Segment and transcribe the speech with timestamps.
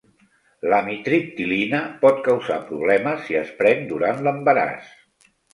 [0.71, 4.93] L'amitriptilina pot causar problemes si es pren durant l'embaràs.